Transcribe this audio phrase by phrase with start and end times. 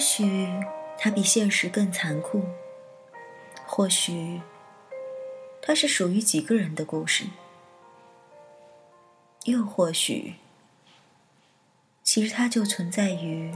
[0.00, 0.48] 许
[0.98, 2.42] 它比现实更残酷，
[3.66, 4.40] 或许
[5.62, 7.26] 它是属于几个人的故事，
[9.44, 10.34] 又或许，
[12.02, 13.54] 其实它就存在于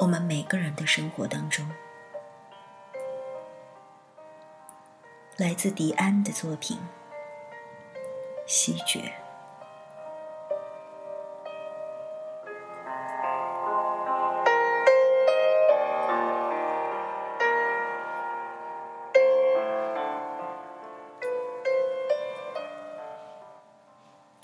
[0.00, 1.70] 我们每个人的生活当中。
[5.36, 6.76] 来自迪安的作品
[8.46, 9.00] 《西决》。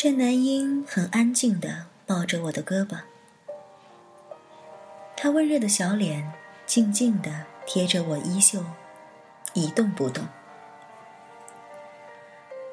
[0.06, 2.98] 郑南英很安静的抱着我的胳膊，
[5.16, 6.32] 他温热的小脸
[6.65, 8.65] 静静的贴着我衣袖，
[9.52, 10.24] 一动不动。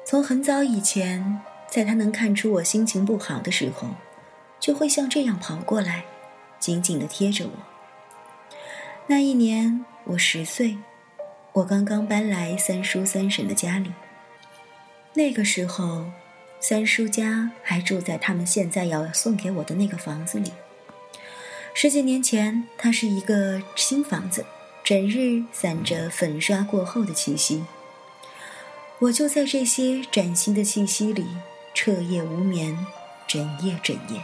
[0.06, 3.88] 从很早以前，在他能看出我心情不好的时候，
[4.60, 6.04] 就会像这样跑过来，
[6.60, 7.52] 紧紧的贴着我。
[9.08, 10.78] 那一年我十岁，
[11.54, 13.92] 我刚刚搬来三叔三婶的家里。
[15.14, 16.04] 那个时候，
[16.66, 20.50] 三叔家还住在他们现在要送给我的那个房子里。
[21.74, 24.46] 十几年前，它是一个新房子，
[24.82, 27.66] 整日散着粉刷过后的气息。
[28.98, 31.26] 我就在这些崭新的气息里
[31.74, 32.86] 彻夜无眠，
[33.26, 34.22] 整夜整夜，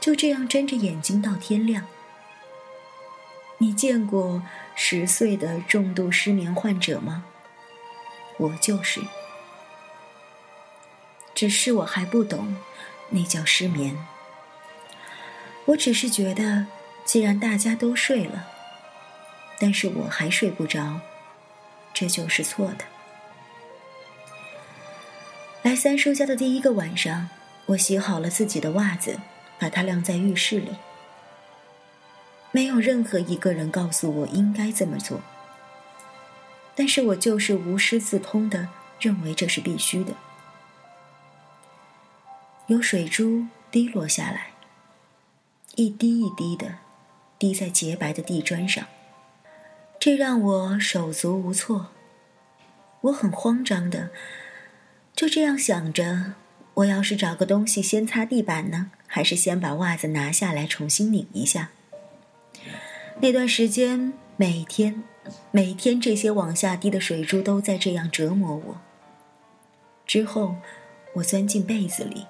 [0.00, 1.86] 就这样睁着眼睛到天亮。
[3.58, 4.42] 你见过
[4.74, 7.24] 十岁的重度失眠患者吗？
[8.38, 9.00] 我就是，
[11.42, 12.56] 只是我还不懂，
[13.10, 13.98] 那叫失眠。
[15.64, 16.68] 我只是觉得，
[17.04, 18.46] 既然大家都睡了，
[19.58, 21.00] 但是我还睡不着，
[21.92, 22.84] 这就是错的。
[25.62, 27.28] 来三叔家的第一个晚上，
[27.66, 29.18] 我洗好了自己的袜子，
[29.58, 30.76] 把它晾在浴室里。
[32.52, 35.20] 没有任何一个人告诉我应该这么做，
[36.76, 38.68] 但是我就是无师自通的
[39.00, 40.12] 认为这是必须的。
[42.68, 44.52] 有水珠滴落下来，
[45.74, 46.76] 一滴一滴的
[47.38, 48.86] 滴在洁白的地砖上，
[49.98, 51.88] 这让我手足无措。
[53.02, 54.10] 我很慌张的。
[55.14, 56.34] 就这样想着，
[56.74, 61.70] 我要是找个东西先擦地板呢，还是先把袜子拿下来重新拧一下？
[63.20, 65.02] 那段时间，每天，
[65.50, 68.80] 每天这些往下滴的水珠都在这样折磨我。
[70.06, 70.56] 之后，
[71.16, 72.26] 我钻进被子里，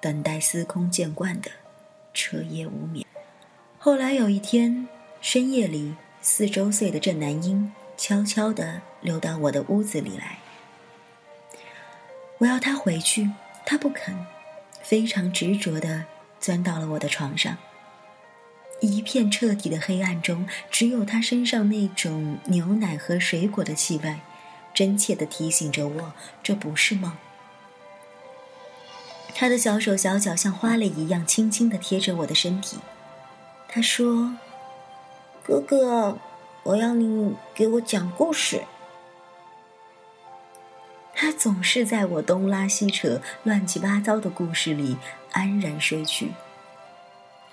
[0.00, 1.50] 等待司空见惯的
[2.14, 3.06] 彻夜无眠。
[3.78, 4.88] 后来有一天
[5.20, 10.38] 深夜里，四周岁的郑南英悄悄地溜到我的屋子里来。
[12.38, 13.30] 我要他回去，
[13.66, 14.26] 他不肯，
[14.82, 16.06] 非常执着地
[16.40, 17.58] 钻到了我的床上。
[18.80, 24.16] 一片彻底的黑暗中，只有他身上那种牛奶和水果的气味，
[24.72, 27.12] 真切地提醒着我这不是梦。
[29.34, 32.78] 他的小手小脚像花蕾一样轻轻地贴着我的身体。
[33.68, 34.34] 他说
[35.42, 36.18] ：“哥哥，
[36.64, 38.64] 我要你给我讲故事。”
[41.14, 44.96] 他总是在我东拉西扯、乱七八糟的故事里
[45.32, 46.32] 安然睡去，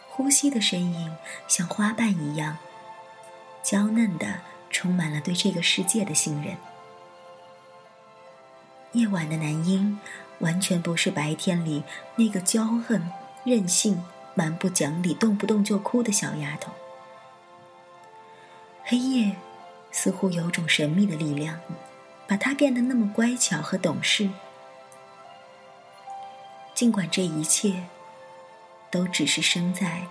[0.09, 1.12] 呼吸的声音
[1.48, 2.58] 像花瓣一样
[3.62, 6.56] 娇嫩的，充满了对这个世界的信任。
[8.94, 10.00] 夜晚的男婴
[10.40, 11.84] 完全不是白天里
[12.16, 13.12] 那个骄横、
[13.44, 14.03] 任性、
[14.36, 16.72] 蛮不讲理、动不动就哭的小丫头。
[18.84, 19.36] 黑夜
[19.92, 21.59] 似乎有种神秘的力量。
[22.30, 24.30] 把她变得那么乖巧和懂事，
[26.74, 27.86] 尽管这一切
[28.92, 30.02] 都只是生在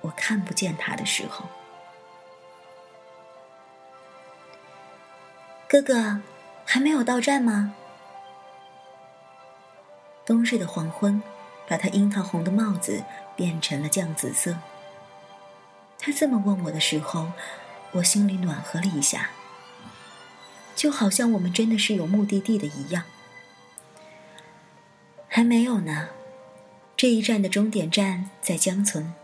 [0.00, 1.44] 我看不见他的时候。
[5.68, 6.20] 哥哥，
[6.64, 7.76] 还没有到站吗？
[10.26, 11.22] 冬日的黄昏，
[11.68, 13.04] 把他樱桃红的帽子
[13.36, 14.56] 变成了酱紫色。
[15.98, 17.32] 他这么问我的时候，
[17.92, 19.30] 我心里暖和了一下。
[20.74, 23.04] 就好像我们真的是有目的地的一样，
[25.28, 26.08] 还没有呢。
[26.96, 29.14] 这一站的终点站在江村。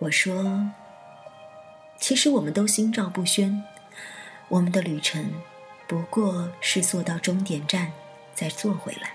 [0.00, 0.70] 我说
[1.98, 3.64] ：“其实我们都心照不宣，
[4.48, 5.32] 我们的旅程
[5.86, 7.92] 不过是坐到终点站，
[8.36, 9.14] 再坐回来。”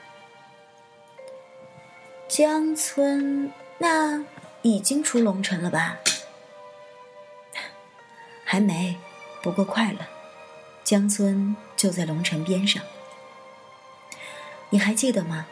[2.28, 4.26] 江村那
[4.62, 5.98] 已经出龙城了吧？
[8.44, 8.98] 还没，
[9.42, 10.10] 不过快了。
[10.84, 12.84] 江村就在龙城边上，
[14.72, 15.46] 你还记得吗？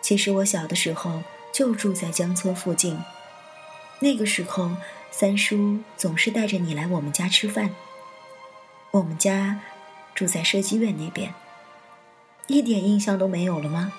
[0.00, 1.22] 其实我小的时候
[1.52, 2.98] 就住在江村附近。
[3.98, 4.70] 那个时候，
[5.10, 7.74] 三叔总是带着你来我们家吃饭。
[8.92, 9.60] 我们家
[10.14, 11.34] 住在设计院那边，
[12.50, 13.92] 一点印象都没有了吗？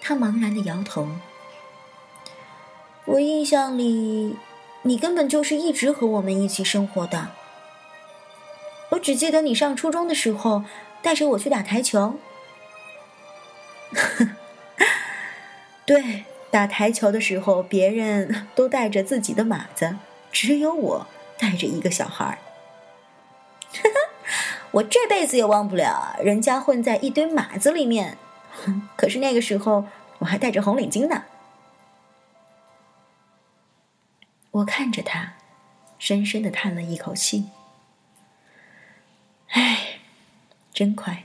[0.00, 1.08] 他茫然的摇头。
[3.04, 4.36] 我印象里，
[4.82, 7.30] 你根本就是一直和我们一起生活的。
[8.90, 10.62] 我只记得你上初中的时候
[11.02, 12.14] 带着我去打台球。
[15.84, 19.96] 对，打台球的时候，别人都带着自己的马子，
[20.30, 21.06] 只有我
[21.38, 22.38] 带着一个小孩儿。
[24.78, 28.16] 我这辈子也忘不了，人家混在一堆马子里面，
[28.96, 29.86] 可是那个时候
[30.18, 31.24] 我还戴着红领巾呢。
[34.50, 35.34] 我看着他，
[35.98, 37.48] 深深的叹了一口气。
[39.48, 40.00] 唉，
[40.72, 41.24] 真快！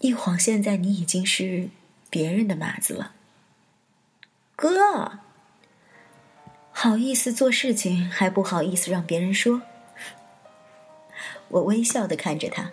[0.00, 1.70] 一晃，现在你已经是
[2.10, 3.12] 别人的马子了，
[4.56, 5.20] 哥。
[6.72, 9.62] 好意思做事情，还不好意思让别人说。
[11.50, 12.72] 我微笑的看着他，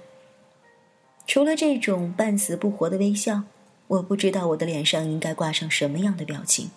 [1.25, 3.43] 除了这种半死不活的微笑，
[3.87, 6.71] 我不知道我的脸上应该挂上什么样的表情。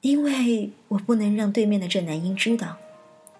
[0.00, 2.76] 因为我不能让对面的这男婴知道，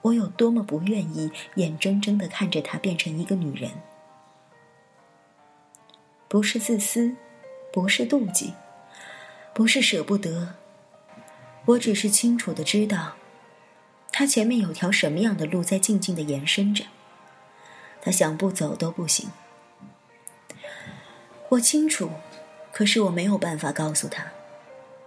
[0.03, 3.71] 我有多么不愿意眼睁睁的看着他变成一个女人。
[6.29, 7.15] 不是自私，
[7.73, 8.55] 不是妒忌，
[9.55, 10.55] 不是舍不得，
[11.67, 13.15] 我只是清楚的知道，
[14.19, 16.87] 他前面有条什么样的路在静静的延伸着，
[18.01, 19.31] 他想不走都不行。
[21.51, 22.11] 我清楚，
[22.73, 24.29] 可是我没有办法告诉他。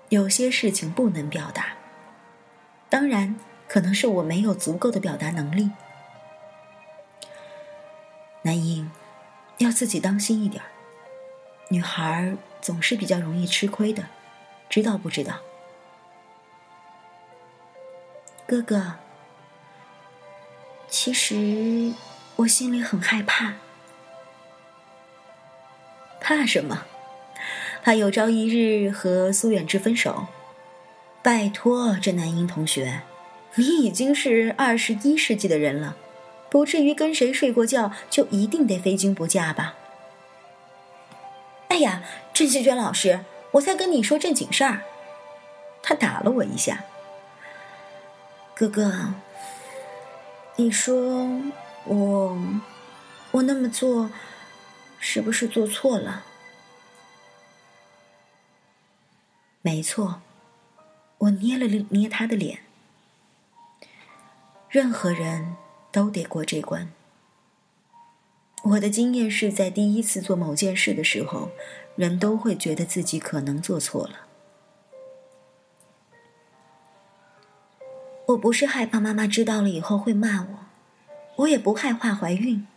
[0.09, 1.73] 有些事情不能表达，
[2.87, 3.35] 当然
[3.67, 5.71] 可能是我没有足够的表达能力。
[8.43, 8.91] 南英，
[9.57, 10.61] 要自己当心一点
[11.69, 14.05] 女孩总是比较容易吃亏的，
[14.69, 15.39] 知道不知道？
[18.49, 18.93] 哥哥，
[20.89, 21.93] 其实
[22.37, 23.53] 我心里很害怕。
[26.19, 26.83] 怕什么？
[27.83, 30.25] 他有朝一日和苏远志分手，
[31.21, 33.03] 拜托，这南英同学，
[33.53, 35.95] 你已经是二十一世纪的人了，
[36.49, 39.75] 不至于跟谁睡过觉就一定得非君不嫁吧？
[41.67, 42.01] 哎呀，
[42.33, 43.19] 郑希娟老师，
[43.51, 44.81] 我在跟你说正经事儿。
[45.83, 46.83] 他打了我一下，
[48.59, 49.13] 哥哥，
[50.57, 51.29] 你说
[51.85, 52.37] 我，
[53.31, 54.11] 我那么做，
[54.99, 56.25] 是不是做错了？
[59.61, 60.21] 没错，
[61.19, 62.59] 我捏了捏他的脸。
[64.67, 65.55] 任何人
[65.89, 66.91] 都得过这关。
[68.63, 71.51] 我的经验是在第一次做某件事的时候，
[71.95, 74.27] 人都会觉得自己可能做错了。
[78.29, 80.59] 我不是害怕妈妈知道了以后会骂我，
[81.37, 82.67] 我也不害怕怀孕。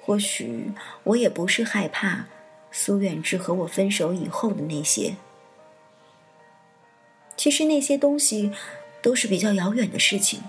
[0.00, 0.72] 或许
[1.04, 2.24] 我也不是害怕
[2.70, 5.16] 苏远志和我分手以后的那些。
[7.36, 8.52] 其实那些东西
[9.02, 10.40] 都是比较遥远的事情，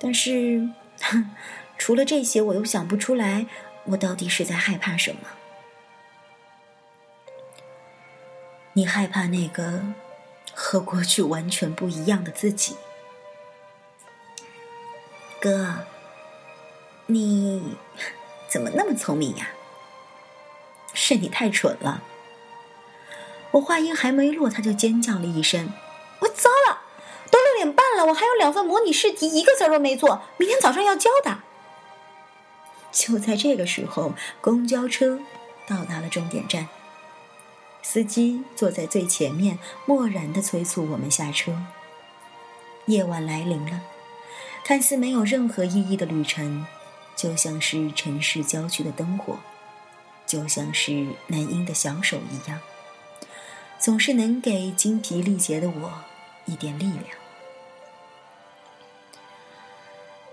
[0.00, 0.68] 但是
[1.78, 3.46] 除了这些，我又想不出来
[3.84, 5.20] 我到底是在害怕什么。
[8.72, 9.84] 你害怕那个
[10.58, 12.76] 和过去完全不一样的自己，
[15.38, 15.84] 哥，
[17.04, 17.76] 你
[18.48, 19.50] 怎么那么聪明呀？
[20.94, 22.02] 是你太蠢了。
[23.50, 25.72] 我话音还没落，他就尖叫了一声
[26.20, 26.80] ：“我糟了，
[27.30, 31.42] 都六点半了，我还有两份模拟试题，一个字都没做，明天早上要交的。”
[32.90, 35.20] 就在这个时候，公交车
[35.68, 36.66] 到达了终点站，
[37.96, 41.62] 司机坐在最前面，漠然的催促我们下车。
[42.84, 43.80] 夜晚来临了，
[44.62, 46.66] 看似没有任何意义的旅程，
[47.16, 49.38] 就像是城市郊区的灯火，
[50.26, 52.60] 就像是男婴的小手一样。
[53.78, 56.04] 总是能给精疲力竭的我
[56.44, 57.04] 一点力量。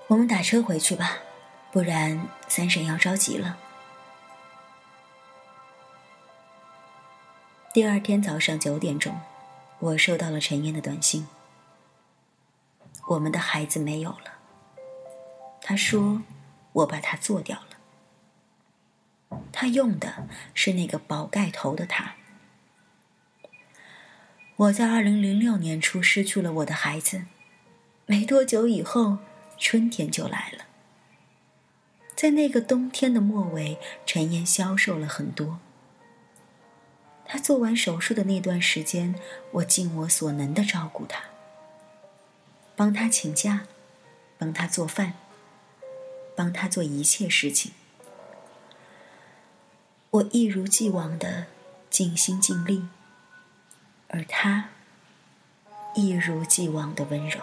[0.07, 1.19] 我们打车回去吧，
[1.71, 3.57] 不然三婶要着急了。
[7.73, 9.19] 第二天早上九点钟，
[9.79, 11.27] 我收到了陈燕的短信
[13.09, 14.37] ：“我们的孩子没有了。”
[15.59, 16.21] 他说
[16.73, 22.13] ：“我把他做掉了。”他用的是那个宝盖头的他。
[24.55, 27.25] 我在二零零六年初失去了我的孩子，
[28.05, 29.17] 没多久以后，
[29.57, 30.65] 春天就来了。
[32.15, 35.59] 在那个冬天的末尾，陈燕消瘦了很多。
[37.33, 39.15] 他做完手术的那段时间，
[39.53, 41.19] 我尽我所能的照顾他，
[42.75, 43.65] 帮他请假，
[44.37, 45.15] 帮他做饭，
[46.35, 47.71] 帮他做一切事情。
[50.11, 51.47] 我一如既往的
[51.89, 52.85] 尽心尽力，
[54.09, 54.69] 而他
[55.95, 57.39] 一如既往的温柔。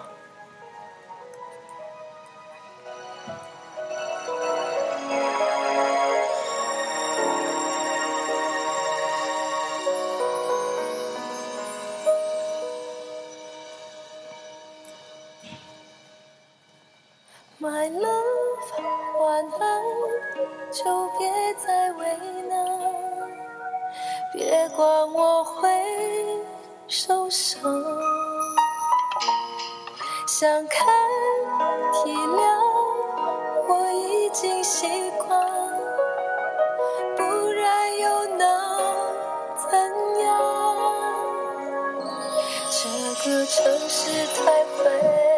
[25.00, 25.70] 别管我会
[26.86, 27.62] 受伤。
[30.26, 30.94] 想看
[31.92, 32.40] 体谅，
[33.66, 34.86] 我已经习
[35.26, 35.28] 惯，
[37.16, 38.46] 不然又能
[39.70, 39.70] 怎
[40.20, 40.28] 样？
[42.70, 45.29] 这个城市太灰。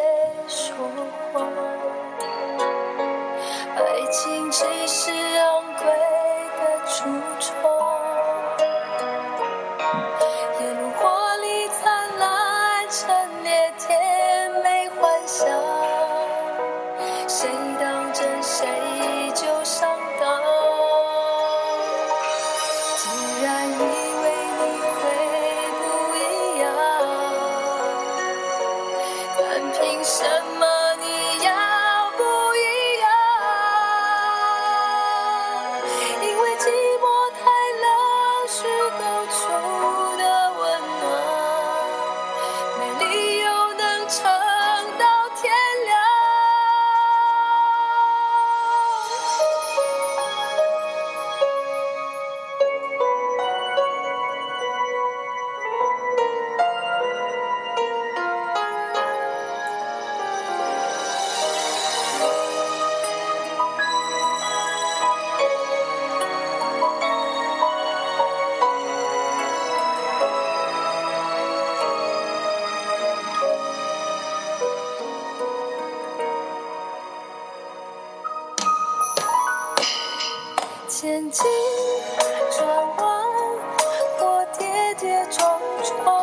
[85.03, 85.59] 跌跌撞
[86.05, 86.22] 撞